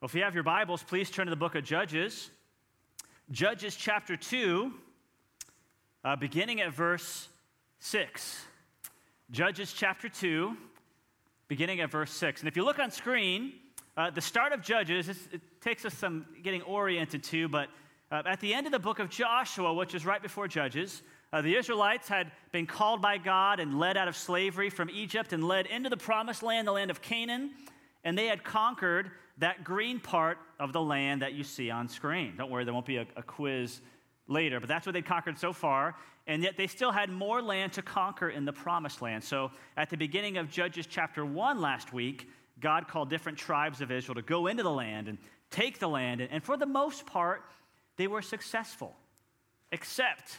[0.00, 2.30] Well, if you have your Bibles, please turn to the book of Judges.
[3.30, 4.72] Judges chapter 2,
[6.02, 7.28] uh, beginning at verse
[7.80, 8.42] 6.
[9.30, 10.56] Judges chapter 2,
[11.48, 12.40] beginning at verse 6.
[12.40, 13.52] And if you look on screen,
[13.94, 17.68] uh, the start of Judges, it takes us some getting oriented to, but
[18.10, 21.02] uh, at the end of the book of Joshua, which is right before Judges,
[21.34, 25.34] uh, the Israelites had been called by God and led out of slavery from Egypt
[25.34, 27.50] and led into the promised land, the land of Canaan,
[28.02, 29.10] and they had conquered
[29.40, 32.34] that green part of the land that you see on screen.
[32.36, 33.80] Don't worry, there won't be a, a quiz
[34.28, 35.96] later, but that's what they'd conquered so far.
[36.26, 39.24] And yet they still had more land to conquer in the promised land.
[39.24, 42.28] So at the beginning of Judges chapter 1 last week,
[42.60, 45.18] God called different tribes of Israel to go into the land and
[45.50, 46.20] take the land.
[46.20, 47.42] And for the most part,
[47.96, 48.94] they were successful.
[49.72, 50.38] Except,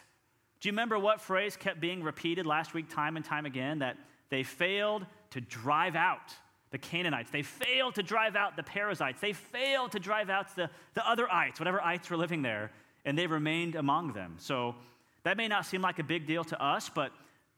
[0.59, 3.79] do you remember what phrase kept being repeated last week, time and time again?
[3.79, 3.97] That
[4.29, 6.33] they failed to drive out
[6.71, 7.29] the Canaanites.
[7.29, 9.21] They failed to drive out the Perizzites.
[9.21, 12.71] They failed to drive out the, the other ites, whatever ites were living there,
[13.05, 14.35] and they remained among them.
[14.37, 14.75] So
[15.23, 17.11] that may not seem like a big deal to us, but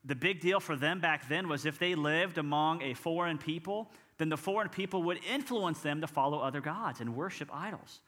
[0.03, 3.89] the big deal for them back then was if they lived among a foreign people,
[4.17, 8.01] then the foreign people would influence them to follow other gods and worship idols.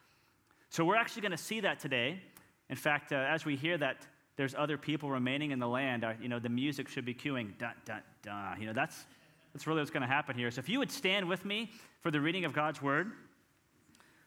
[0.70, 2.20] So we're actually going to see that today.
[2.70, 6.14] In fact, uh, as we hear that there's other people remaining in the land, uh,
[6.22, 8.60] you know, the music should be cueing, dun, dun, dun.
[8.60, 9.06] You know, that's,
[9.56, 10.52] that's really what's going to happen here.
[10.52, 13.10] So if you would stand with me for the reading of God's word,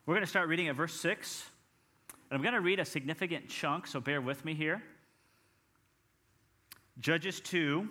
[0.06, 1.44] we're going to start reading at verse 6.
[2.08, 4.82] And I'm going to read a significant chunk, so bear with me here.
[6.98, 7.86] Judges 2,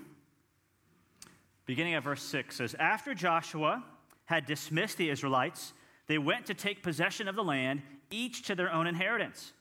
[1.67, 3.83] beginning at verse 6 says, After Joshua
[4.25, 5.73] had dismissed the Israelites,
[6.07, 9.53] they went to take possession of the land, each to their own inheritance.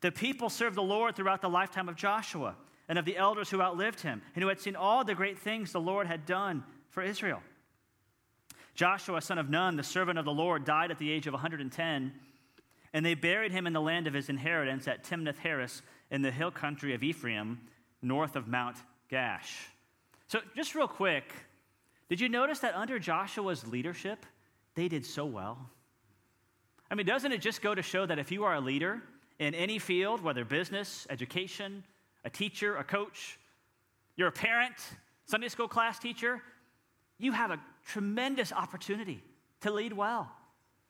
[0.00, 2.56] The people served the Lord throughout the lifetime of Joshua
[2.88, 5.70] and of the elders who outlived him, and who had seen all the great things
[5.70, 7.42] the Lord had done for Israel.
[8.74, 12.12] Joshua, son of Nun, the servant of the Lord, died at the age of 110,
[12.92, 16.30] and they buried him in the land of his inheritance at Timnath Heres in the
[16.30, 17.60] hill country of Ephraim,
[18.00, 18.76] north of Mount
[19.10, 19.66] Gaash.
[20.28, 21.32] So, just real quick,
[22.08, 24.24] did you notice that under Joshua's leadership,
[24.74, 25.58] they did so well?
[26.90, 29.02] I mean, doesn't it just go to show that if you are a leader
[29.38, 31.82] in any field, whether business, education,
[32.24, 33.38] a teacher, a coach,
[34.16, 34.74] you're a parent,
[35.26, 36.42] Sunday school class teacher,
[37.18, 39.22] you have a tremendous opportunity
[39.60, 40.30] to lead well.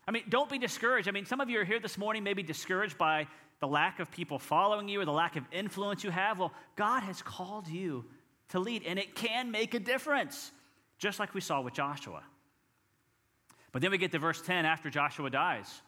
[0.06, 1.08] I mean, don't be discouraged.
[1.08, 3.26] I mean, some of you are here this morning, maybe discouraged by
[3.60, 6.38] the lack of people following you or the lack of influence you have.
[6.38, 8.04] Well, God has called you
[8.50, 10.50] to lead, and it can make a difference,
[10.98, 12.22] just like we saw with Joshua.
[13.72, 15.82] But then we get to verse 10 after Joshua dies.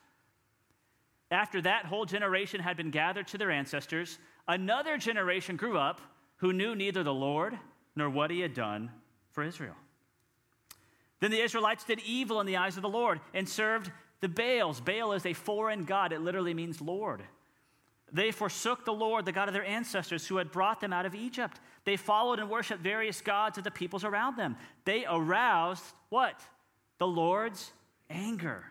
[1.30, 4.18] After that whole generation had been gathered to their ancestors,
[4.48, 6.00] another generation grew up
[6.36, 7.58] who knew neither the Lord
[7.94, 8.90] nor what he had done
[9.32, 9.74] for Israel.
[11.20, 13.90] Then the Israelites did evil in the eyes of the Lord and served
[14.20, 14.80] the Baals.
[14.80, 17.22] Baal is a foreign god, it literally means Lord.
[18.12, 21.14] They forsook the Lord, the God of their ancestors, who had brought them out of
[21.14, 21.60] Egypt.
[21.84, 24.56] They followed and worshiped various gods of the peoples around them.
[24.84, 26.40] They aroused what?
[26.98, 27.72] The Lord's
[28.08, 28.64] anger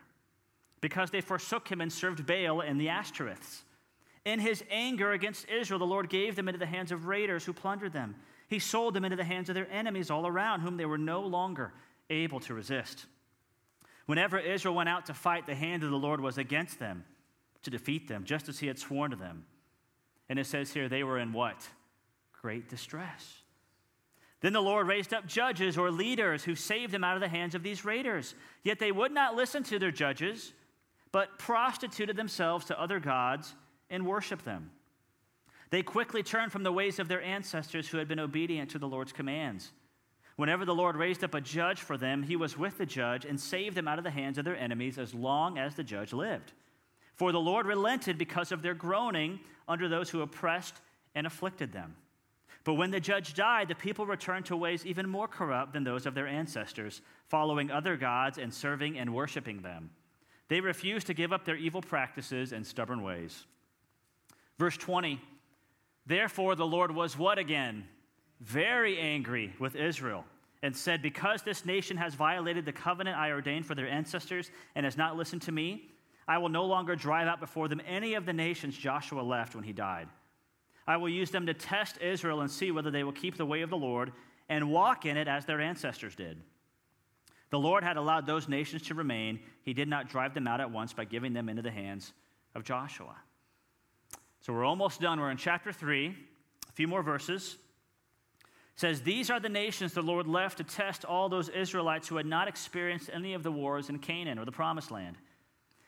[0.82, 3.64] because they forsook him and served Baal and the Ashtoreths.
[4.24, 7.54] In his anger against Israel, the Lord gave them into the hands of raiders who
[7.54, 8.16] plundered them.
[8.48, 11.22] He sold them into the hands of their enemies all around, whom they were no
[11.22, 11.74] longer
[12.10, 13.06] able to resist.
[14.06, 17.04] Whenever Israel went out to fight, the hand of the Lord was against them
[17.64, 19.46] to defeat them, just as he had sworn to them.
[20.30, 21.68] And it says here, they were in what?
[22.42, 23.42] Great distress.
[24.42, 27.56] Then the Lord raised up judges or leaders who saved them out of the hands
[27.56, 28.36] of these raiders.
[28.64, 30.54] Yet they would not listen to their judges,
[31.12, 33.56] but prostituted themselves to other gods
[33.90, 34.70] and worshiped them.
[35.72, 38.88] They quickly turned from the ways of their ancestors who had been obedient to the
[38.88, 39.72] Lord's commands.
[40.36, 43.40] Whenever the Lord raised up a judge for them, he was with the judge and
[43.40, 46.52] saved them out of the hands of their enemies as long as the judge lived.
[47.14, 50.76] For the Lord relented because of their groaning under those who oppressed
[51.16, 51.96] and afflicted them.
[52.66, 56.06] But when the judge died, the people returned to ways even more corrupt than those
[56.06, 59.92] of their ancestors, following other gods and serving and worshiping them.
[60.50, 63.46] They refused to give up their evil practices and stubborn ways.
[64.58, 65.22] Verse 20
[66.08, 67.88] Therefore, the Lord was what again?
[68.42, 70.26] Very angry with Israel
[70.62, 74.86] and said, Because this nation has violated the covenant I ordained for their ancestors and
[74.86, 75.90] has not listened to me,
[76.28, 79.64] I will no longer drive out before them any of the nations Joshua left when
[79.64, 80.08] he died.
[80.88, 83.62] I will use them to test Israel and see whether they will keep the way
[83.62, 84.12] of the Lord
[84.50, 86.42] and walk in it as their ancestors did.
[87.52, 89.40] The Lord had allowed those nations to remain.
[89.64, 92.12] He did not drive them out at once by giving them into the hands
[92.54, 93.16] of Joshua.
[94.42, 95.20] So we're almost done.
[95.20, 97.58] We're in chapter 3, a few more verses
[98.76, 102.26] says, These are the nations the Lord left to test all those Israelites who had
[102.26, 105.18] not experienced any of the wars in Canaan or the promised land.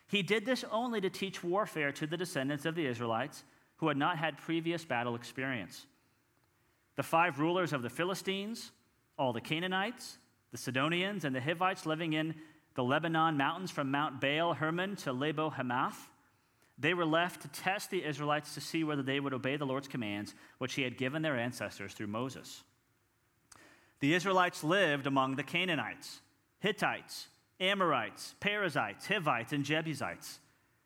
[0.07, 3.43] He did this only to teach warfare to the descendants of the Israelites
[3.77, 5.85] who had not had previous battle experience.
[6.95, 8.71] The five rulers of the Philistines,
[9.19, 10.17] all the Canaanites,
[10.51, 12.33] the Sidonians, and the Hivites living in
[12.75, 16.09] the Lebanon mountains from Mount Baal Hermon to Lebo Hamath,
[16.79, 19.87] they were left to test the Israelites to see whether they would obey the Lord's
[19.87, 22.63] commands, which he had given their ancestors through Moses.
[23.99, 26.21] The Israelites lived among the Canaanites,
[26.59, 27.27] Hittites,
[27.59, 30.39] Amorites, Perizzites, Hivites, and Jebusites.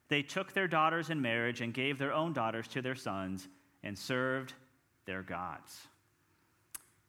[0.07, 3.47] They took their daughters in marriage and gave their own daughters to their sons
[3.83, 4.53] and served
[5.05, 5.87] their gods.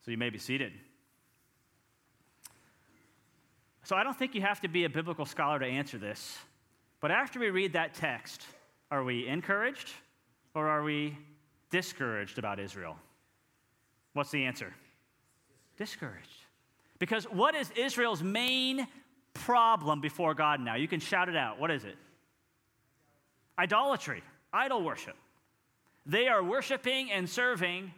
[0.05, 0.73] So you may be seated.
[3.85, 6.39] So I don't think you have to be a biblical scholar to answer this.
[7.01, 8.43] But after we read that text,
[8.91, 9.91] are we encouraged
[10.55, 11.17] or are we
[11.71, 12.97] discouraged about Israel?
[14.13, 14.73] What's the answer?
[15.77, 16.29] Discouraged.
[16.99, 18.87] Because what is Israel's main
[19.35, 20.77] problem before God now?
[20.77, 21.59] You can shout it out.
[21.59, 21.97] What is it?
[23.59, 24.23] Idolatry,
[24.53, 25.17] idol worship.
[26.07, 27.93] They are worshiping and serving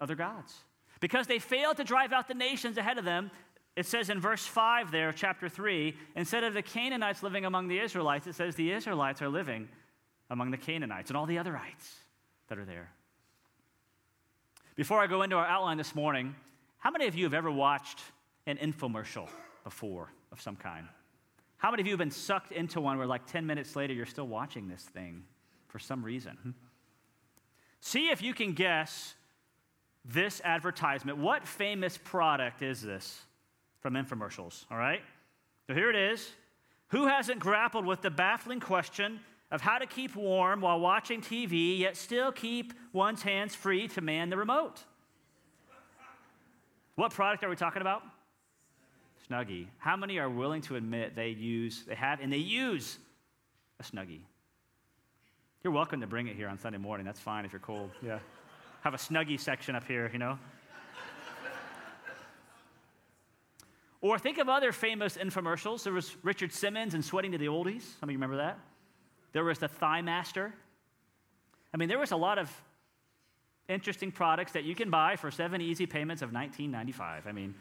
[0.00, 0.54] other gods.
[1.00, 3.30] Because they failed to drive out the nations ahead of them,
[3.76, 7.78] it says in verse 5 there, chapter 3, instead of the Canaanites living among the
[7.78, 9.68] Israelites, it says the Israelites are living
[10.28, 11.94] among the Canaanites and all the otherites
[12.48, 12.90] that are there.
[14.76, 16.34] Before I go into our outline this morning,
[16.80, 18.00] how many of you have ever watched
[18.46, 19.28] an infomercial
[19.64, 20.86] before of some kind?
[21.58, 24.06] How many of you have been sucked into one where, like, 10 minutes later, you're
[24.06, 25.24] still watching this thing
[25.68, 26.38] for some reason?
[26.42, 26.50] Hmm?
[27.80, 29.14] See if you can guess
[30.04, 31.18] this advertisement.
[31.18, 33.20] What famous product is this
[33.80, 34.64] from infomercials?
[34.70, 35.02] All right?
[35.66, 36.30] So here it is.
[36.88, 41.78] Who hasn't grappled with the baffling question of how to keep warm while watching TV,
[41.78, 44.84] yet still keep one's hands free to man the remote?
[46.94, 48.02] What product are we talking about?
[49.28, 49.66] Snuggie.
[49.78, 52.98] How many are willing to admit they use, they have, and they use
[53.78, 54.20] a Snuggie?
[55.62, 57.06] You're welcome to bring it here on Sunday morning.
[57.06, 57.90] That's fine if you're cold.
[58.02, 58.18] Yeah.
[58.82, 60.38] Have a Snuggie section up here, you know?
[64.00, 65.82] or think of other famous infomercials.
[65.82, 67.82] There was Richard Simmons and Sweating to the Oldies.
[68.00, 68.58] Some of you remember that?
[69.32, 70.54] There was the Thigh Master.
[71.72, 72.50] I mean, there was a lot of
[73.70, 77.26] interesting products that you can buy for seven easy payments of $19.95.
[77.26, 77.54] I mean,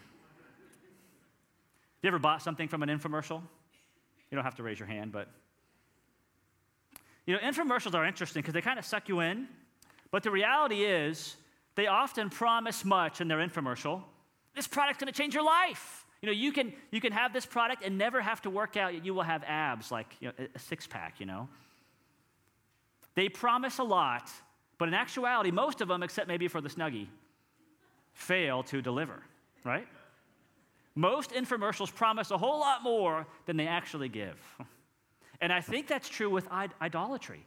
[2.01, 3.41] you ever bought something from an infomercial?
[4.31, 5.29] You don't have to raise your hand, but
[7.25, 9.47] you know, infomercials are interesting because they kind of suck you in,
[10.11, 11.35] but the reality is
[11.75, 14.03] they often promise much in their infomercial.
[14.56, 16.06] This product's going to change your life.
[16.21, 19.06] You know, you can, you can have this product and never have to work out.
[19.06, 21.47] You will have abs, like you know, a six pack, you know.
[23.15, 24.29] They promise a lot,
[24.80, 27.08] but in actuality, most of them, except maybe for the Snuggie,
[28.14, 29.22] fail to deliver,
[29.64, 29.88] right?
[30.96, 34.38] Most infomercials promise a whole lot more than they actually give.
[35.42, 36.48] And I think that's true with
[36.81, 37.46] idolatry.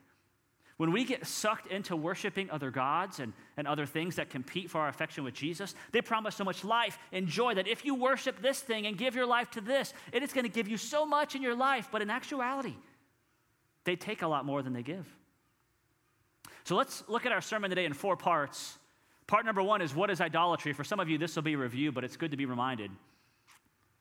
[0.76, 4.80] When we get sucked into worshiping other gods and, and other things that compete for
[4.80, 8.40] our affection with Jesus, they promise so much life and joy that if you worship
[8.40, 11.04] this thing and give your life to this, it is going to give you so
[11.04, 11.88] much in your life.
[11.92, 12.74] But in actuality,
[13.84, 15.06] they take a lot more than they give.
[16.64, 18.78] So let's look at our sermon today in four parts.
[19.26, 20.72] Part number one is what is idolatry?
[20.72, 22.90] For some of you, this will be a review, but it's good to be reminded.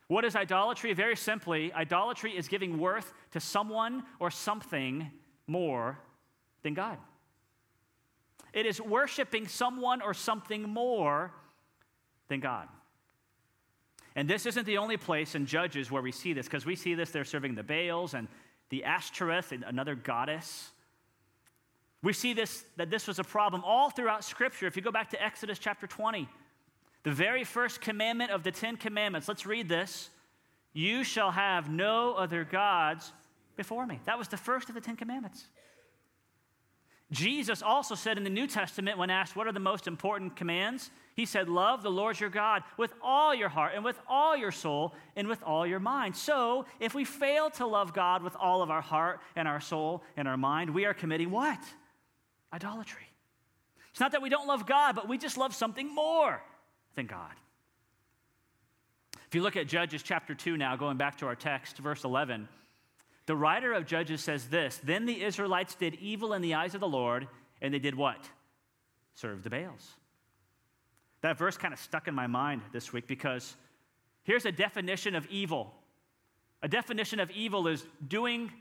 [0.08, 0.94] What is idolatry?
[0.94, 5.10] Very simply, idolatry is giving worth to someone or something
[5.48, 5.98] more
[6.64, 6.98] than God.
[8.54, 11.32] It is worshiping someone or something more
[12.28, 12.68] than God.
[14.16, 16.94] And this isn't the only place in Judges where we see this, because we see
[16.94, 18.28] this, they're serving the Baals and
[18.70, 20.72] the Ashtoreth, another goddess.
[22.04, 24.66] We see this, that this was a problem all throughout Scripture.
[24.66, 26.28] If you go back to Exodus chapter 20,
[27.04, 30.10] the very first commandment of the Ten Commandments, let's read this.
[30.74, 33.12] You shall have no other gods
[33.56, 34.00] before me.
[34.06, 35.46] That was the first of the Ten Commandments.
[37.12, 40.90] Jesus also said in the New Testament, when asked what are the most important commands,
[41.14, 44.52] he said, Love the Lord your God with all your heart and with all your
[44.52, 46.16] soul and with all your mind.
[46.16, 50.04] So, if we fail to love God with all of our heart and our soul
[50.16, 51.60] and our mind, we are committing what?
[52.54, 53.08] Idolatry.
[53.92, 56.42] It's not that we don't love God, but we just love something more
[56.96, 57.32] than God.
[59.28, 62.48] If you look at Judges chapter 2 now, going back to our text, verse 11,
[63.26, 66.82] the writer of Judges says this Then the Israelites did evil in the eyes of
[66.82, 67.28] the Lord,
[67.62, 68.30] and they did what?
[69.14, 69.88] Served the Baals.
[71.22, 73.56] That verse kind of stuck in my mind this week because
[74.24, 75.74] here's a definition of evil.
[76.64, 78.52] A definition of evil is doing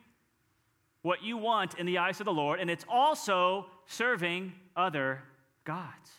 [1.03, 5.21] what you want in the eyes of the Lord, and it's also serving other
[5.65, 6.11] gods.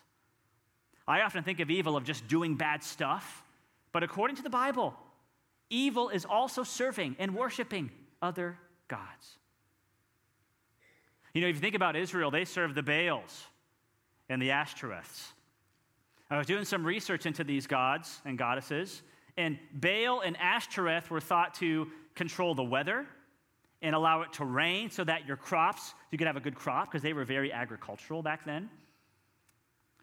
[1.08, 3.44] I often think of evil of just doing bad stuff,
[3.94, 4.94] but according to the Bible,
[5.70, 7.90] evil is also serving and worshiping
[8.22, 9.38] other gods.
[11.34, 13.46] You know, if you think about Israel, they serve the Baals
[14.30, 15.32] and the Ashtoreths.
[16.30, 19.02] I was doing some research into these gods and goddesses,
[19.38, 23.08] and Baal and Ashtoreth were thought to control the weather
[23.82, 26.90] and allow it to rain so that your crops, you could have a good crop
[26.90, 28.70] because they were very agricultural back then.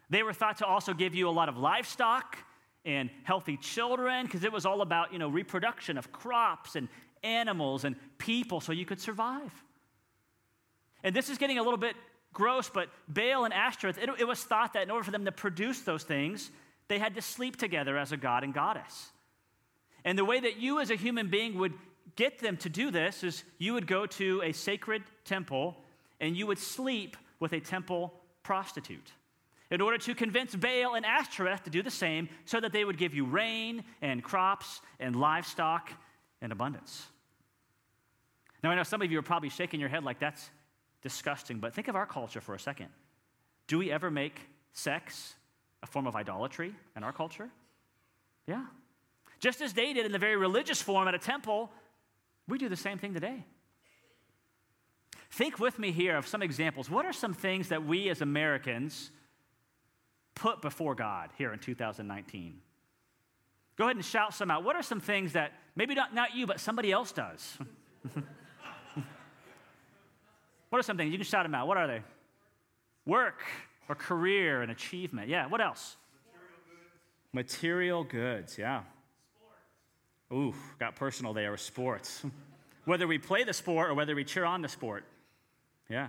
[0.09, 2.37] They were thought to also give you a lot of livestock
[2.83, 6.87] and healthy children because it was all about, you know, reproduction of crops and
[7.23, 9.51] animals and people so you could survive.
[11.03, 11.95] And this is getting a little bit
[12.33, 15.31] gross, but Baal and Ashtoreth, it, it was thought that in order for them to
[15.31, 16.51] produce those things,
[16.87, 19.09] they had to sleep together as a god and goddess.
[20.03, 21.73] And the way that you as a human being would
[22.15, 25.77] get them to do this is you would go to a sacred temple
[26.19, 28.13] and you would sleep with a temple
[28.43, 29.11] prostitute
[29.71, 32.97] in order to convince Baal and Ashtoreth to do the same so that they would
[32.97, 35.91] give you rain and crops and livestock
[36.41, 37.05] and abundance.
[38.63, 40.49] Now, I know some of you are probably shaking your head like that's
[41.01, 42.87] disgusting, but think of our culture for a second.
[43.67, 44.39] Do we ever make
[44.73, 45.35] sex
[45.83, 47.49] a form of idolatry in our culture?
[48.47, 48.65] Yeah.
[49.39, 51.71] Just as they did in the very religious form at a temple,
[52.49, 53.45] we do the same thing today.
[55.31, 56.89] Think with me here of some examples.
[56.89, 59.11] What are some things that we as Americans
[60.35, 62.59] put before God here in 2019?
[63.77, 64.63] Go ahead and shout some out.
[64.63, 67.57] What are some things that maybe not, not you, but somebody else does?
[70.69, 71.11] what are some things?
[71.11, 71.67] You can shout them out.
[71.67, 72.01] What are they?
[73.05, 73.43] Work
[73.87, 75.29] or career and achievement.
[75.29, 75.95] Yeah, what else?
[77.33, 78.81] Material goods, Material goods yeah.
[80.31, 82.23] Ooh, got personal there with sports.
[82.85, 85.03] whether we play the sport or whether we cheer on the sport.
[85.89, 86.07] Yeah.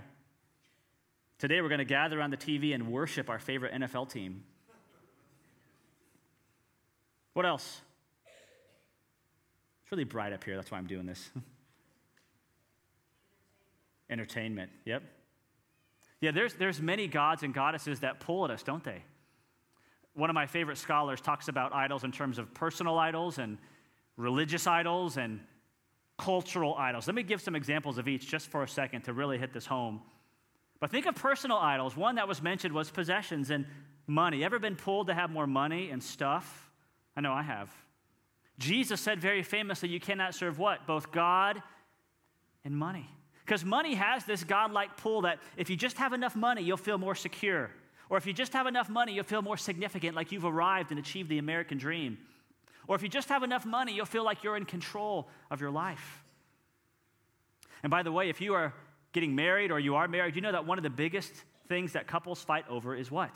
[1.38, 4.44] Today we're going to gather on the TV and worship our favorite NFL team.
[7.34, 7.80] What else?
[9.82, 10.56] It's really bright up here.
[10.56, 11.30] That's why I'm doing this.
[14.10, 14.70] Entertainment.
[14.84, 15.02] Yep.
[16.20, 19.02] Yeah, there's, there's many gods and goddesses that pull at us, don't they?
[20.14, 23.56] One of my favorite scholars talks about idols in terms of personal idols and
[24.20, 25.40] religious idols and
[26.18, 27.06] cultural idols.
[27.06, 29.66] Let me give some examples of each just for a second to really hit this
[29.66, 30.02] home.
[30.78, 31.96] But think of personal idols.
[31.96, 33.66] One that was mentioned was possessions and
[34.06, 34.44] money.
[34.44, 36.70] Ever been pulled to have more money and stuff?
[37.16, 37.70] I know I have.
[38.58, 40.86] Jesus said very famously, You cannot serve what?
[40.86, 41.62] Both God
[42.64, 43.08] and money.
[43.44, 46.98] Because money has this godlike pull that if you just have enough money, you'll feel
[46.98, 47.70] more secure.
[48.08, 51.00] Or if you just have enough money, you'll feel more significant, like you've arrived and
[51.00, 52.18] achieved the American dream.
[52.90, 55.70] Or if you just have enough money, you'll feel like you're in control of your
[55.70, 56.24] life.
[57.84, 58.74] And by the way, if you are
[59.12, 61.32] getting married or you are married, you know that one of the biggest
[61.68, 63.30] things that couples fight over is what?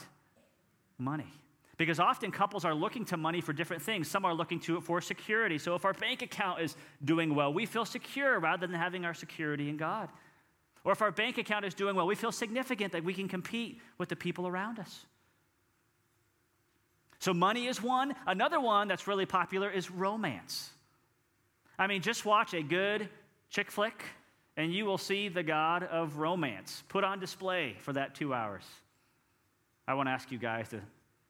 [0.99, 1.32] Money.
[1.76, 4.11] Because often couples are looking to money for different things.
[4.11, 5.56] Some are looking to it for security.
[5.58, 9.14] So if our bank account is doing well, we feel secure rather than having our
[9.14, 10.08] security in God.
[10.82, 13.80] Or if our bank account is doing well, we feel significant that we can compete
[13.99, 15.06] with the people around us.
[17.24, 18.14] So, money is one.
[18.26, 20.68] Another one that's really popular is romance.
[21.78, 23.08] I mean, just watch a good
[23.48, 24.04] chick flick,
[24.58, 28.62] and you will see the God of romance put on display for that two hours.
[29.88, 30.82] I want to ask you guys to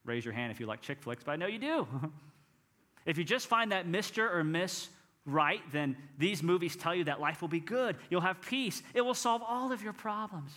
[0.04, 1.86] raise your hand if you like chick flicks, but I know you do.
[3.06, 4.34] if you just find that Mr.
[4.34, 4.88] or Miss
[5.24, 7.94] right, then these movies tell you that life will be good.
[8.10, 8.82] You'll have peace.
[8.94, 10.50] It will solve all of your problems.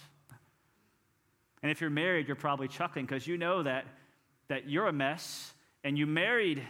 [1.62, 3.86] And if you're married, you're probably chuckling because you know that
[4.48, 6.62] that you're a mess and you married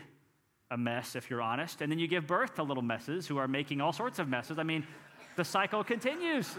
[0.69, 3.47] a mess, if you're honest, and then you give birth to little messes who are
[3.47, 4.59] making all sorts of messes.
[4.59, 4.85] I mean,
[5.35, 6.53] the cycle continues.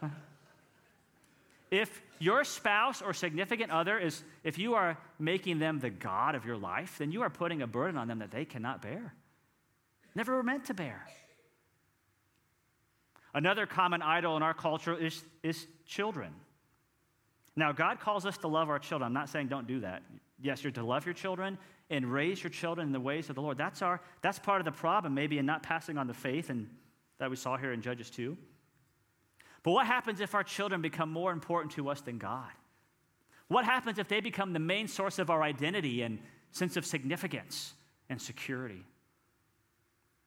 [1.70, 6.46] if your spouse or significant other is, if you are making them the God of
[6.46, 9.14] your life, then you are putting a burden on them that they cannot bear.
[10.14, 11.06] Never were meant to bear.
[13.34, 16.32] Another common idol in our culture is, is children.
[17.56, 19.06] Now, God calls us to love our children.
[19.06, 20.02] I'm not saying don't do that.
[20.42, 21.56] Yes, you're to love your children
[21.90, 23.56] and raise your children in the ways of the Lord.
[23.56, 26.68] That's, our, that's part of the problem, maybe, in not passing on the faith and
[27.18, 28.36] that we saw here in Judges 2.
[29.62, 32.50] But what happens if our children become more important to us than God?
[33.48, 36.18] What happens if they become the main source of our identity and
[36.50, 37.74] sense of significance
[38.08, 38.84] and security?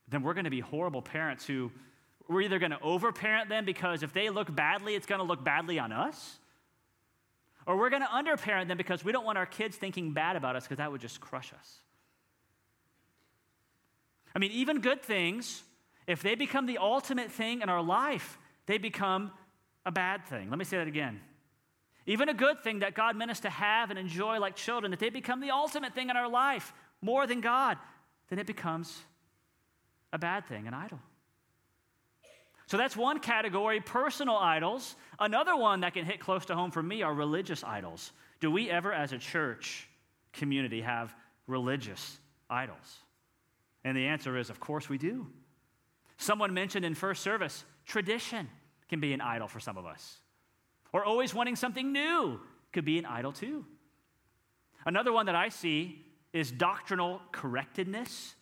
[0.07, 1.71] Then we're going to be horrible parents who
[2.29, 5.43] we're either going to overparent them because if they look badly, it's going to look
[5.43, 6.39] badly on us
[7.67, 10.55] or we're going to underparent them because we don't want our kids thinking bad about
[10.55, 11.81] us because that would just crush us.
[14.33, 15.63] I mean, even good things,
[16.07, 19.31] if they become the ultimate thing in our life, they become
[19.85, 20.49] a bad thing.
[20.49, 21.19] Let me say that again.
[22.05, 24.99] Even a good thing that God meant us to have and enjoy like children, that
[25.01, 27.77] they become the ultimate thing in our life more than God,
[28.29, 29.01] then it becomes
[30.13, 30.99] a bad thing, an idol.
[32.67, 34.95] So that's one category, personal idols.
[35.19, 38.11] Another one that can hit close to home for me are religious idols.
[38.39, 39.87] Do we ever, as a church
[40.33, 41.15] community, have
[41.47, 42.19] religious
[42.49, 42.99] idols?
[43.85, 45.27] And the answer is, of course, we do.
[46.17, 48.49] Someone mentioned in first service, tradition
[48.89, 50.17] can be an idol for some of us.
[50.91, 52.39] Or always wanting something new
[52.73, 53.65] could be an idol too.
[54.85, 58.35] Another one that I see is doctrinal correctedness.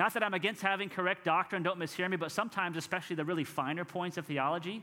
[0.00, 3.44] Not that I'm against having correct doctrine, don't mishear me, but sometimes, especially the really
[3.44, 4.82] finer points of theology,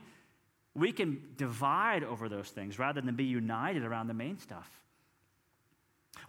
[0.76, 4.70] we can divide over those things rather than be united around the main stuff.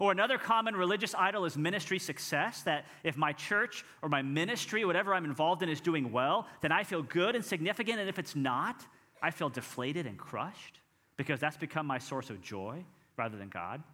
[0.00, 4.84] Or another common religious idol is ministry success, that if my church or my ministry,
[4.84, 8.00] whatever I'm involved in, is doing well, then I feel good and significant.
[8.00, 8.84] And if it's not,
[9.22, 10.80] I feel deflated and crushed
[11.16, 12.84] because that's become my source of joy
[13.16, 13.84] rather than God.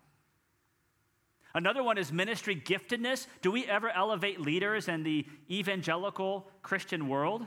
[1.56, 3.26] Another one is ministry giftedness.
[3.40, 7.46] Do we ever elevate leaders in the evangelical Christian world?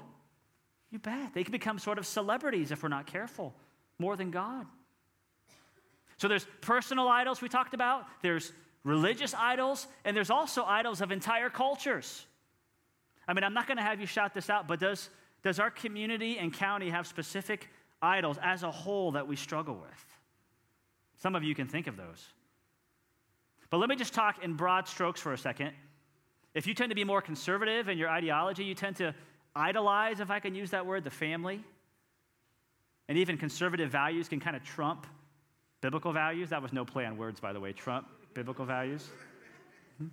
[0.90, 1.36] You bet.
[1.36, 3.54] They can become sort of celebrities if we're not careful,
[4.00, 4.66] more than God.
[6.18, 8.52] So there's personal idols we talked about, there's
[8.84, 12.26] religious idols, and there's also idols of entire cultures.
[13.28, 15.12] I mean, I'm not going to have you shout this out, but does,
[15.44, 17.70] does our community and county have specific
[18.02, 20.06] idols as a whole that we struggle with?
[21.20, 22.28] Some of you can think of those.
[23.70, 25.72] But let me just talk in broad strokes for a second.
[26.54, 29.14] If you tend to be more conservative in your ideology, you tend to
[29.56, 31.64] idolize, if I can use that word, the family.
[33.08, 35.06] And even conservative values can kind of trump
[35.82, 37.72] Biblical values, that was no play on words, by the way.
[37.72, 39.08] Trump, biblical values.
[39.98, 40.08] Hmm?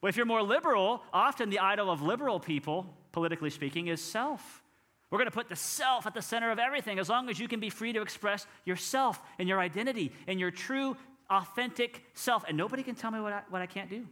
[0.00, 4.62] Well, if you're more liberal, often the idol of liberal people, politically speaking, is self.
[5.10, 7.48] We're going to put the self at the center of everything as long as you
[7.48, 10.96] can be free to express yourself and your identity and your true,
[11.30, 12.44] authentic self.
[12.48, 14.06] And nobody can tell me what I, what I can't do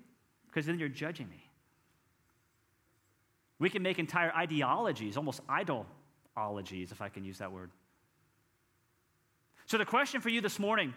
[0.46, 1.42] because then you're judging me.
[3.58, 7.70] We can make entire ideologies, almost idolologies, if I can use that word,
[9.66, 10.94] so, the question for you this morning,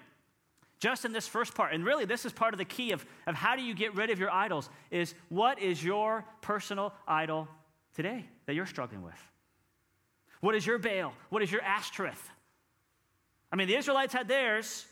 [0.79, 3.35] just in this first part, and really this is part of the key of, of
[3.35, 7.47] how do you get rid of your idols, is what is your personal idol
[7.95, 9.19] today that you're struggling with?
[10.39, 11.13] What is your Baal?
[11.29, 12.29] What is your Ashtoreth?
[13.51, 14.85] I mean, the Israelites had theirs,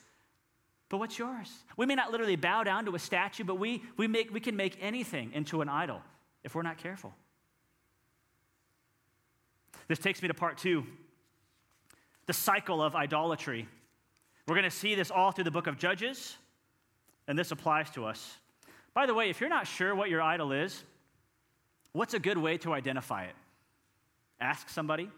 [0.90, 1.52] but what's yours?
[1.76, 4.56] We may not literally bow down to a statue, but we, we, make, we can
[4.56, 6.02] make anything into an idol
[6.44, 7.14] if we're not careful.
[9.88, 10.86] This takes me to part two
[12.26, 13.68] the cycle of idolatry.
[14.48, 16.36] We're going to see this all through the book of Judges,
[17.28, 18.38] and this applies to us.
[18.94, 20.84] By the way, if you're not sure what your idol is,
[21.94, 23.36] what's a good way to identify it?
[24.42, 25.10] Ask somebody.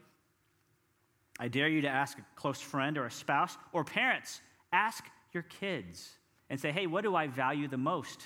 [1.39, 4.41] I dare you to ask a close friend or a spouse or parents.
[4.71, 6.10] Ask your kids
[6.50, 8.26] and say, hey, what do I value the most?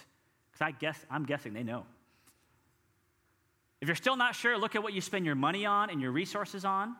[0.52, 1.86] Because I guess I'm guessing they know.
[3.82, 6.12] If you're still not sure, look at what you spend your money on and your
[6.12, 6.96] resources on.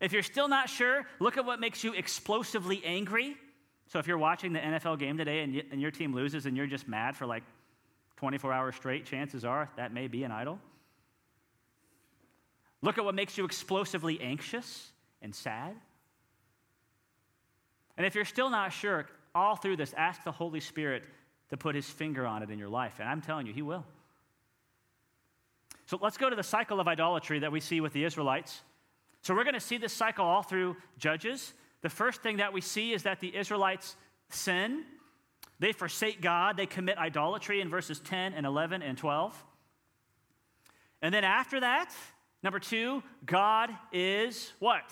[0.00, 3.34] If you're still not sure, look at what makes you explosively angry.
[3.88, 6.66] So if you're watching the NFL game today and, and your team loses and you're
[6.66, 7.44] just mad for like
[8.16, 10.58] 24 hours straight, chances are that may be an idol.
[12.82, 14.90] Look at what makes you explosively anxious
[15.22, 15.74] and sad.
[17.96, 21.04] And if you're still not sure, all through this, ask the Holy Spirit
[21.50, 22.94] to put his finger on it in your life.
[22.98, 23.84] And I'm telling you, he will.
[25.86, 28.62] So let's go to the cycle of idolatry that we see with the Israelites.
[29.22, 31.52] So we're going to see this cycle all through Judges.
[31.82, 33.96] The first thing that we see is that the Israelites
[34.28, 34.84] sin.
[35.58, 36.56] They forsake God.
[36.56, 39.44] They commit idolatry in verses 10 and 11 and 12.
[41.02, 41.92] And then after that,
[42.42, 44.84] number two, God is what?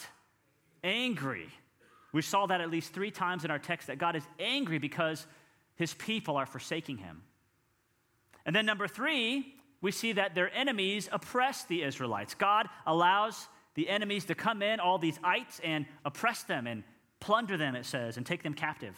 [0.83, 1.49] Angry.
[2.15, 5.27] We saw that at least three times in our text that God is angry because
[5.75, 7.23] his people are forsaking him.
[8.47, 12.35] And then number three, we see that their enemies oppress the Israelites.
[12.35, 16.85] God allows the enemies to come in, all these ites, and oppress them and
[17.19, 18.97] plunder them, it says, and take them captive.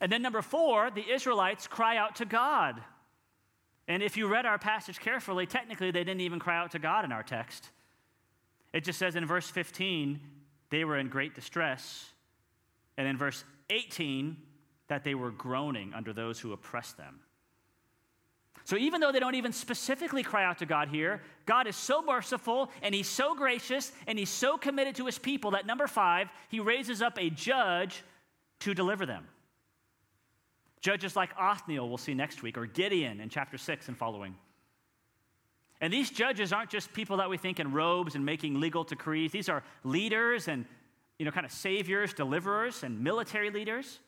[0.00, 2.80] And then, number four, the Israelites cry out to God.
[3.88, 7.04] And if you read our passage carefully, technically they didn't even cry out to God
[7.04, 7.70] in our text.
[8.72, 10.20] It just says in verse 15,
[10.70, 12.12] they were in great distress.
[12.96, 14.36] And in verse 18,
[14.88, 17.20] that they were groaning under those who oppressed them.
[18.64, 22.02] So even though they don't even specifically cry out to God here, God is so
[22.02, 26.28] merciful and he's so gracious and he's so committed to his people that number five,
[26.48, 28.02] he raises up a judge
[28.60, 29.24] to deliver them.
[30.80, 34.34] Judges like Othniel, we'll see next week, or Gideon in chapter six and following.
[35.80, 39.32] And these judges aren't just people that we think in robes and making legal decrees.
[39.32, 40.64] These are leaders and,
[41.18, 43.98] you know, kind of saviors, deliverers, and military leaders.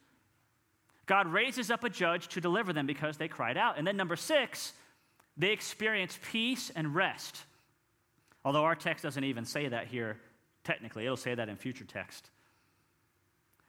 [1.07, 3.79] God raises up a judge to deliver them because they cried out.
[3.79, 4.73] And then, number six,
[5.37, 7.45] they experience peace and rest.
[8.45, 10.19] Although our text doesn't even say that here
[10.65, 12.31] technically, it'll say that in future text.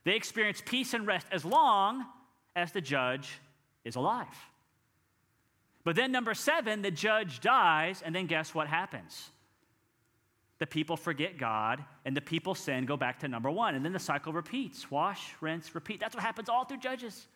[0.03, 2.05] They experience peace and rest as long
[2.55, 3.39] as the judge
[3.83, 4.27] is alive.
[5.83, 9.31] But then, number seven, the judge dies, and then guess what happens?
[10.59, 13.75] The people forget God, and the people sin, go back to number one.
[13.75, 15.99] And then the cycle repeats wash, rinse, repeat.
[15.99, 17.27] That's what happens all through Judges.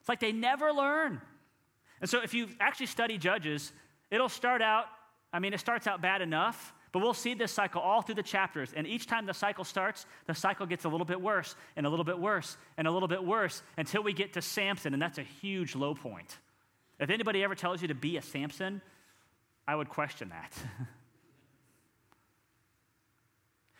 [0.00, 1.20] It's like they never learn.
[2.00, 3.72] And so, if you actually study Judges,
[4.10, 4.86] it'll start out,
[5.32, 8.22] I mean, it starts out bad enough, but we'll see this cycle all through the
[8.22, 8.72] chapters.
[8.74, 11.88] And each time the cycle starts, the cycle gets a little bit worse, and a
[11.88, 15.18] little bit worse, and a little bit worse until we get to Samson, and that's
[15.18, 16.38] a huge low point.
[17.00, 18.82] If anybody ever tells you to be a Samson,
[19.66, 20.52] I would question that.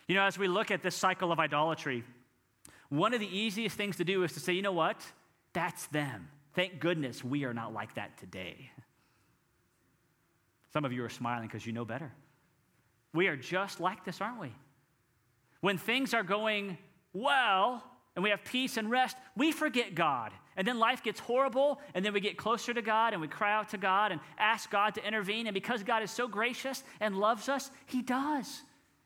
[0.07, 2.03] you know, as we look at this cycle of idolatry,
[2.89, 4.99] one of the easiest things to do is to say, you know what?
[5.53, 6.29] That's them.
[6.55, 8.71] Thank goodness we are not like that today.
[10.73, 12.11] Some of you are smiling because you know better.
[13.13, 14.51] We are just like this, aren't we?
[15.59, 16.77] When things are going
[17.13, 17.83] well
[18.15, 20.31] and we have peace and rest, we forget God.
[20.57, 23.53] And then life gets horrible, and then we get closer to God and we cry
[23.53, 25.47] out to God and ask God to intervene.
[25.47, 28.61] And because God is so gracious and loves us, He does.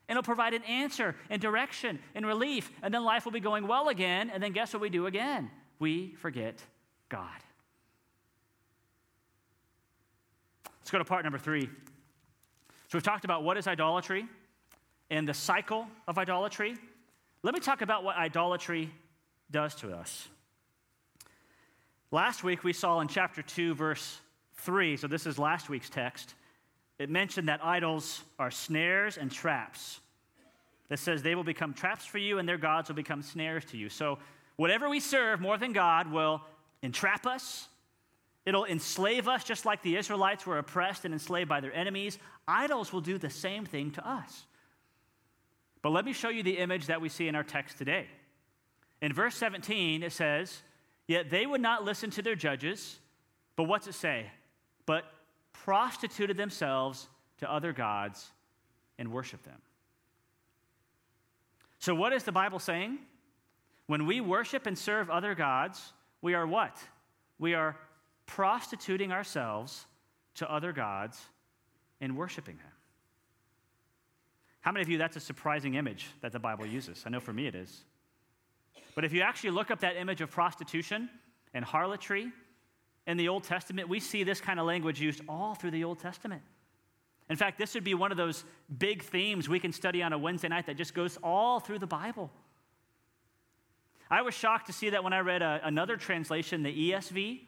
[0.07, 2.71] And He'll provide an answer and direction and relief.
[2.81, 4.31] And then life will be going well again.
[4.31, 5.51] And then guess what we do again?
[5.77, 6.59] We forget
[7.09, 7.29] God.
[10.79, 11.65] Let's go to part number three.
[11.65, 14.27] So we've talked about what is idolatry
[15.09, 16.75] and the cycle of idolatry.
[17.45, 18.89] Let me talk about what idolatry
[19.51, 20.27] does to us.
[22.09, 24.19] Last week we saw in chapter 2, verse
[24.55, 26.33] 3, so this is last week's text,
[26.97, 29.99] it mentioned that idols are snares and traps.
[30.89, 33.77] That says they will become traps for you and their gods will become snares to
[33.77, 33.89] you.
[33.89, 34.17] So
[34.55, 36.41] whatever we serve more than God will
[36.81, 37.67] entrap us,
[38.43, 42.19] It'll enslave us just like the Israelites were oppressed and enslaved by their enemies.
[42.47, 44.45] Idols will do the same thing to us.
[45.85, 48.07] But let me show you the image that we see in our text today.
[49.03, 50.63] In verse 17, it says,
[51.07, 52.97] Yet they would not listen to their judges,
[53.55, 54.31] but what's it say?
[54.87, 55.03] But
[55.53, 58.31] prostituted themselves to other gods
[58.97, 59.61] and worshiped them.
[61.77, 62.97] So, what is the Bible saying?
[63.85, 66.79] When we worship and serve other gods, we are what?
[67.37, 67.77] We are
[68.25, 69.85] prostituting ourselves
[70.33, 71.21] to other gods
[72.01, 72.74] and worshiping them.
[74.65, 77.03] How many of you, that's a surprising image that the Bible uses?
[77.05, 77.83] I know for me it is.
[78.95, 81.07] But if you actually look up that image of prostitution
[81.53, 82.31] and harlotry
[83.05, 85.99] in the Old Testament, we see this kind of language used all through the Old
[85.99, 86.41] Testament.
[87.29, 88.43] In fact, this would be one of those
[88.75, 91.85] big themes we can study on a Wednesday night that just goes all through the
[91.85, 92.31] Bible.
[94.09, 97.41] I was shocked to see that when I read a, another translation, the ESV,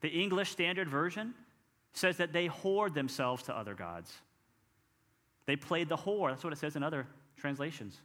[0.00, 1.34] the English Standard Version
[1.92, 4.12] says that they whored themselves to other gods.
[5.46, 6.30] They played the whore.
[6.30, 8.00] That's what it says in other translations.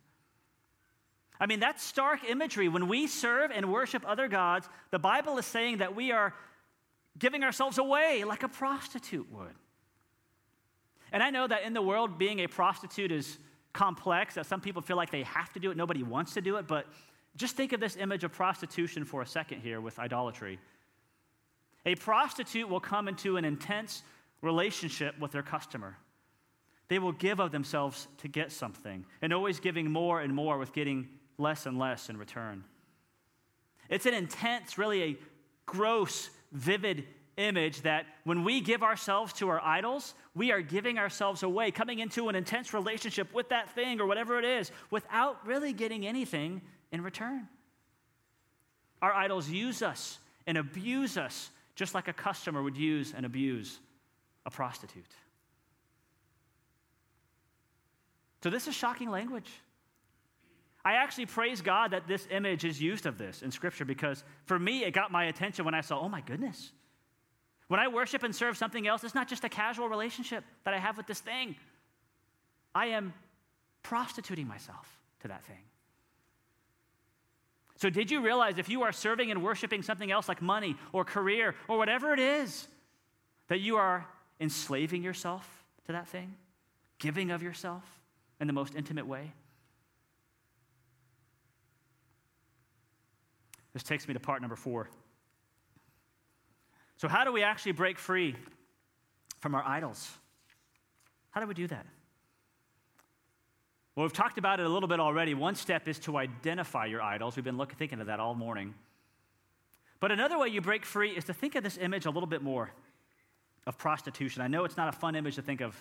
[1.39, 2.67] I mean, that's stark imagery.
[2.67, 6.33] When we serve and worship other gods, the Bible is saying that we are
[7.17, 9.55] giving ourselves away like a prostitute would.
[11.11, 13.37] And I know that in the world, being a prostitute is
[13.73, 16.57] complex, that some people feel like they have to do it, nobody wants to do
[16.57, 16.87] it, but
[17.35, 20.59] just think of this image of prostitution for a second here with idolatry.
[21.85, 24.03] A prostitute will come into an intense
[24.41, 25.97] relationship with their customer.
[26.89, 30.73] They will give of themselves to get something, and always giving more and more with
[30.73, 32.63] getting less and less in return.
[33.89, 35.17] It's an intense, really a
[35.65, 37.05] gross, vivid
[37.37, 41.99] image that when we give ourselves to our idols, we are giving ourselves away, coming
[41.99, 46.61] into an intense relationship with that thing or whatever it is, without really getting anything
[46.91, 47.47] in return.
[49.01, 53.79] Our idols use us and abuse us just like a customer would use and abuse
[54.45, 55.05] a prostitute.
[58.43, 59.49] So, this is shocking language.
[60.83, 64.57] I actually praise God that this image is used of this in Scripture because for
[64.57, 66.71] me, it got my attention when I saw, oh my goodness.
[67.67, 70.79] When I worship and serve something else, it's not just a casual relationship that I
[70.79, 71.55] have with this thing.
[72.73, 73.13] I am
[73.83, 74.87] prostituting myself
[75.21, 75.59] to that thing.
[77.75, 81.05] So, did you realize if you are serving and worshiping something else like money or
[81.05, 82.67] career or whatever it is,
[83.47, 84.07] that you are
[84.39, 85.47] enslaving yourself
[85.85, 86.35] to that thing,
[86.99, 87.98] giving of yourself
[88.39, 89.31] in the most intimate way?
[93.73, 94.89] This takes me to part number four.
[96.97, 98.35] So, how do we actually break free
[99.39, 100.09] from our idols?
[101.31, 101.85] How do we do that?
[103.95, 105.33] Well, we've talked about it a little bit already.
[105.33, 107.35] One step is to identify your idols.
[107.35, 108.73] We've been looking, thinking of that all morning.
[109.99, 112.41] But another way you break free is to think of this image a little bit
[112.41, 112.71] more
[113.67, 114.41] of prostitution.
[114.41, 115.75] I know it's not a fun image to think of,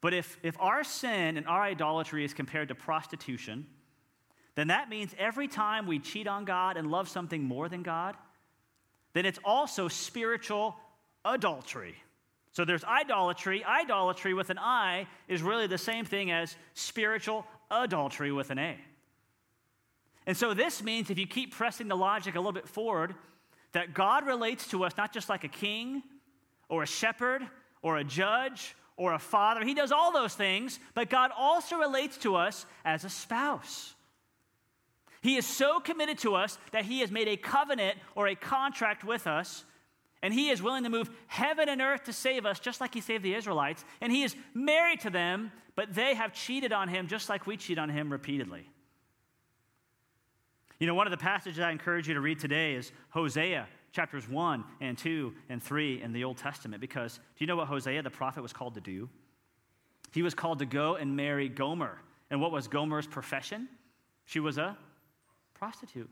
[0.00, 3.66] But if, if our sin and our idolatry is compared to prostitution,
[4.54, 8.16] then that means every time we cheat on God and love something more than God,
[9.12, 10.76] then it's also spiritual
[11.24, 11.96] adultery.
[12.52, 13.64] So there's idolatry.
[13.64, 18.76] Idolatry with an I is really the same thing as spiritual adultery with an A.
[20.26, 23.14] And so this means if you keep pressing the logic a little bit forward,
[23.72, 26.02] that God relates to us not just like a king
[26.68, 27.42] or a shepherd
[27.82, 29.64] or a judge or a father.
[29.64, 33.94] He does all those things, but God also relates to us as a spouse.
[35.22, 39.04] He is so committed to us that he has made a covenant or a contract
[39.04, 39.64] with us,
[40.22, 43.00] and he is willing to move heaven and earth to save us, just like he
[43.00, 43.84] saved the Israelites.
[44.00, 47.56] And he is married to them, but they have cheated on him just like we
[47.56, 48.68] cheat on him repeatedly.
[50.80, 54.28] You know, one of the passages I encourage you to read today is Hosea chapters
[54.28, 58.00] 1 and 2 and 3 in the Old Testament because do you know what Hosea
[58.00, 59.08] the prophet was called to do?
[60.12, 61.98] He was called to go and marry Gomer.
[62.30, 63.68] And what was Gomer's profession?
[64.24, 64.78] She was a
[65.54, 66.08] prostitute.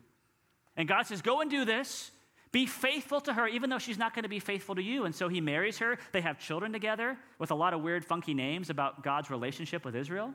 [0.77, 2.11] And God says, Go and do this.
[2.51, 5.05] Be faithful to her, even though she's not going to be faithful to you.
[5.05, 5.96] And so he marries her.
[6.11, 9.94] They have children together with a lot of weird, funky names about God's relationship with
[9.94, 10.35] Israel.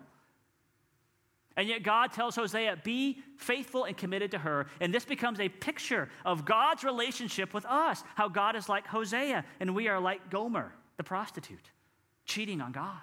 [1.62, 4.66] And yet, God tells Hosea, be faithful and committed to her.
[4.80, 9.46] And this becomes a picture of God's relationship with us, how God is like Hosea,
[9.60, 11.70] and we are like Gomer, the prostitute,
[12.26, 12.98] cheating on God.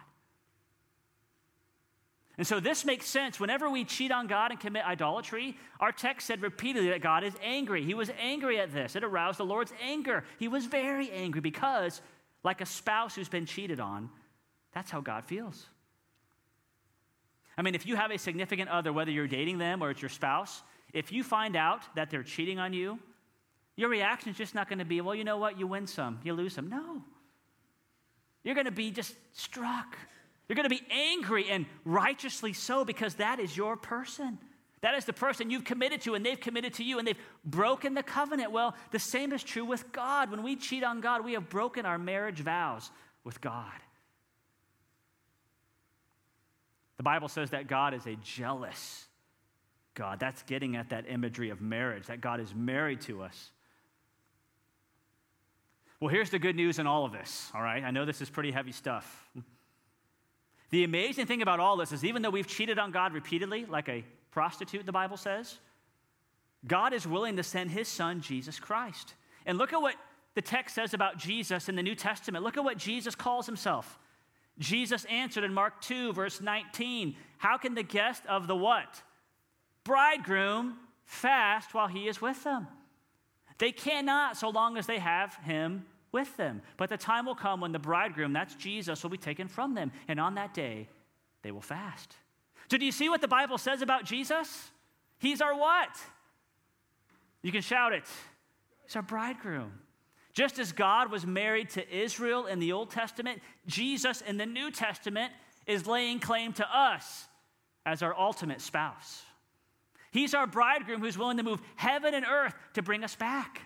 [2.37, 3.39] And so this makes sense.
[3.39, 7.35] Whenever we cheat on God and commit idolatry, our text said repeatedly that God is
[7.45, 7.85] angry.
[7.85, 8.97] He was angry at this.
[8.97, 10.25] It aroused the Lord's anger.
[10.41, 12.03] He was very angry because,
[12.43, 14.11] like a spouse who's been cheated on,
[14.75, 15.69] that's how God feels.
[17.59, 20.09] I mean, if you have a significant other, whether you're dating them or it's your
[20.09, 23.01] spouse, if you find out that they're cheating on you,
[23.77, 26.21] your reaction is just not going to be, well, you know what, you win some,
[26.23, 26.69] you lose some.
[26.69, 27.03] No.
[28.45, 29.99] You're going to be just struck.
[30.49, 34.39] You're going to be angry and righteously so because that is your person.
[34.81, 37.95] That is the person you've committed to, and they've committed to you, and they've broken
[37.95, 38.53] the covenant.
[38.53, 40.31] Well, the same is true with God.
[40.31, 42.89] When we cheat on God, we have broken our marriage vows
[43.25, 43.73] with God.
[46.99, 49.07] The Bible says that God is a jealous
[49.95, 50.21] God.
[50.21, 53.51] That's getting at that imagery of marriage, that God is married to us.
[56.01, 57.83] Well, here's the good news in all of this, all right?
[57.83, 59.29] I know this is pretty heavy stuff.
[60.71, 63.89] The amazing thing about all this is even though we've cheated on God repeatedly, like
[63.89, 65.59] a prostitute, the Bible says,
[66.67, 69.15] God is willing to send his son, Jesus Christ.
[69.47, 69.95] And look at what
[70.35, 72.45] the text says about Jesus in the New Testament.
[72.45, 73.99] Look at what Jesus calls himself.
[74.59, 79.03] Jesus answered in Mark 2, verse 19, How can the guest of the what?
[79.85, 82.67] Bridegroom fast while he is with them?
[83.59, 86.63] They cannot so long as they have him with them.
[86.77, 89.93] But the time will come when the bridegroom, that's Jesus, will be taken from them.
[90.07, 90.89] And on that day,
[91.43, 92.15] they will fast.
[92.71, 94.71] So, do you see what the Bible says about Jesus?
[95.19, 95.97] He's our what?
[97.43, 98.05] You can shout it.
[98.85, 99.73] He's our bridegroom.
[100.39, 104.71] Just as God was married to Israel in the Old Testament, Jesus in the New
[104.71, 105.33] Testament
[105.67, 107.27] is laying claim to us
[107.85, 109.25] as our ultimate spouse.
[110.13, 113.63] He's our bridegroom who's willing to move heaven and earth to bring us back.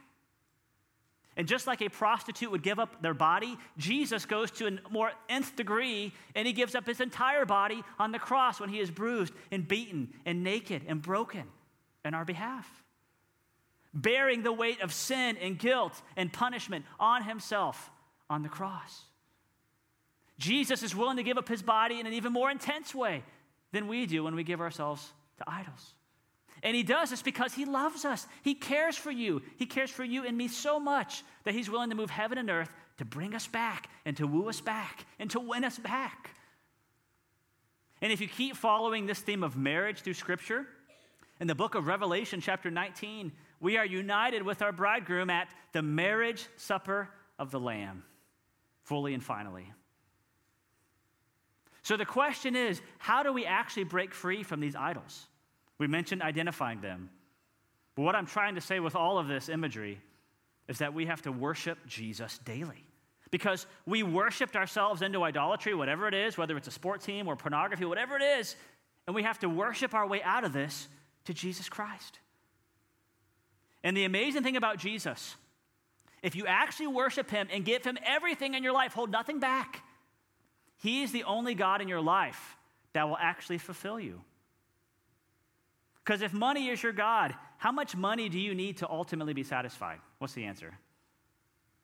[1.37, 5.13] And just like a prostitute would give up their body, Jesus goes to a more
[5.29, 8.91] nth degree and he gives up his entire body on the cross when he is
[8.91, 11.45] bruised and beaten and naked and broken
[12.03, 12.82] in our behalf
[13.95, 17.91] bearing the weight of sin and guilt and punishment on himself
[18.31, 19.03] on the cross.
[20.39, 23.23] Jesus is willing to give up his body in an even more intense way
[23.73, 25.95] than we do when we give ourselves to idols.
[26.63, 28.27] And he does this because he loves us.
[28.43, 29.43] He cares for you.
[29.57, 32.49] He cares for you and me so much that he's willing to move heaven and
[32.51, 36.31] earth to bring us back and to woo us back and to win us back.
[38.01, 40.67] And if you keep following this theme of marriage through Scripture,
[41.41, 45.81] in the book of Revelation, chapter 19, we are united with our bridegroom at the
[45.81, 48.03] marriage supper of the Lamb,
[48.83, 49.73] fully and finally.
[51.83, 55.29] So the question is how do we actually break free from these idols?
[55.79, 57.09] We mentioned identifying them.
[57.95, 60.01] But what I'm trying to say with all of this imagery
[60.67, 62.85] is that we have to worship Jesus daily.
[63.31, 67.37] Because we worshiped ourselves into idolatry, whatever it is, whether it's a sport team or
[67.37, 68.57] pornography, whatever it is,
[69.07, 70.89] and we have to worship our way out of this
[71.25, 72.19] to Jesus Christ.
[73.85, 75.37] And the amazing thing about Jesus,
[76.23, 79.83] if you actually worship him and give him everything in your life, hold nothing back,
[80.79, 82.57] he is the only God in your life
[82.93, 84.21] that will actually fulfill you.
[86.05, 89.45] Because if money is your God, how much money do you need to ultimately be
[89.45, 89.99] satisfied?
[90.19, 90.77] What's the answer?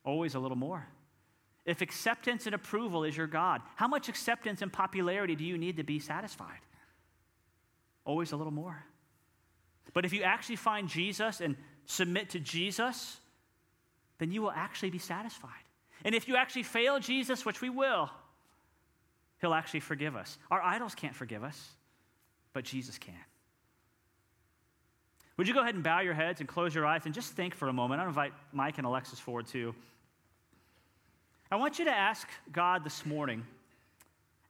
[0.03, 0.85] Always a little more.
[1.65, 5.77] If acceptance and approval is your God, how much acceptance and popularity do you need
[5.77, 6.59] to be satisfied?
[8.05, 8.83] Always a little more.
[9.93, 11.55] But if you actually find Jesus and
[11.89, 13.17] submit to Jesus,
[14.19, 15.49] then you will actually be satisfied.
[16.05, 18.09] And if you actually fail Jesus, which we will,
[19.41, 20.37] He'll actually forgive us.
[20.51, 21.69] Our idols can't forgive us,
[22.53, 23.15] but Jesus can.
[25.37, 27.55] Would you go ahead and bow your heads and close your eyes and just think
[27.55, 28.01] for a moment?
[28.01, 29.73] I invite Mike and Alexis forward too.
[31.51, 33.43] I want you to ask God this morning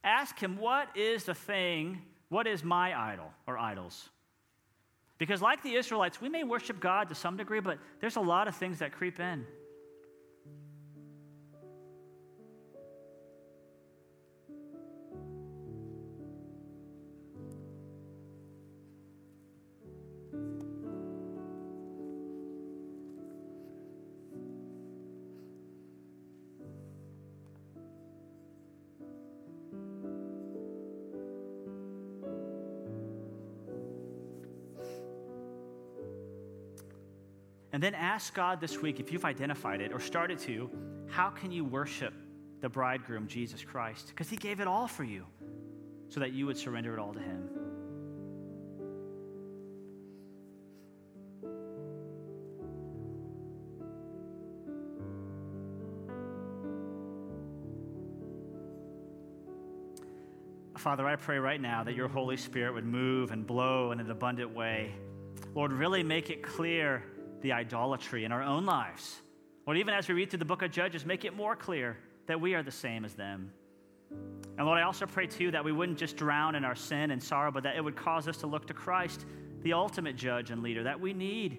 [0.04, 4.08] ask Him, what is the thing, what is my idol or idols?
[5.20, 8.48] Because, like the Israelites, we may worship God to some degree, but there's a lot
[8.48, 9.46] of things that creep in.
[37.80, 40.68] And then ask God this week, if you've identified it or started to,
[41.08, 42.12] how can you worship
[42.60, 44.08] the bridegroom, Jesus Christ?
[44.08, 45.24] Because he gave it all for you
[46.10, 47.48] so that you would surrender it all to him.
[60.76, 64.10] Father, I pray right now that your Holy Spirit would move and blow in an
[64.10, 64.92] abundant way.
[65.54, 67.04] Lord, really make it clear
[67.42, 69.20] the idolatry in our own lives.
[69.66, 72.40] Lord, even as we read through the book of Judges, make it more clear that
[72.40, 73.52] we are the same as them.
[74.10, 77.22] And Lord, I also pray too that we wouldn't just drown in our sin and
[77.22, 79.24] sorrow, but that it would cause us to look to Christ,
[79.62, 81.58] the ultimate judge and leader that we need,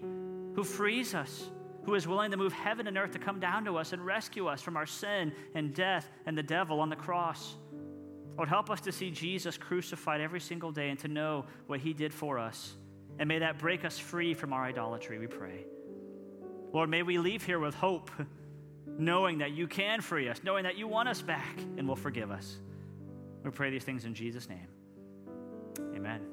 [0.54, 1.50] who frees us,
[1.84, 4.46] who is willing to move heaven and earth to come down to us and rescue
[4.46, 7.56] us from our sin and death and the devil on the cross.
[8.36, 11.92] Lord, help us to see Jesus crucified every single day and to know what he
[11.92, 12.74] did for us.
[13.18, 15.64] And may that break us free from our idolatry, we pray.
[16.72, 18.10] Lord, may we leave here with hope,
[18.98, 22.30] knowing that you can free us, knowing that you want us back and will forgive
[22.30, 22.56] us.
[23.44, 24.68] We pray these things in Jesus' name.
[25.94, 26.31] Amen.